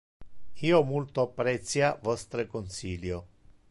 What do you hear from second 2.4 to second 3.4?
consilio.